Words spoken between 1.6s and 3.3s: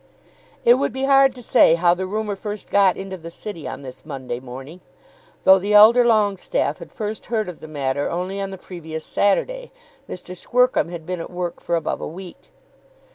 how the rumour first got into the